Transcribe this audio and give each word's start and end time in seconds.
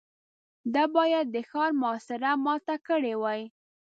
ده 0.73 0.83
بايد 0.95 1.27
د 1.31 1.37
ښار 1.49 1.69
محاصره 1.81 2.31
ماته 2.45 2.75
کړې 2.87 3.13
وای. 3.21 3.41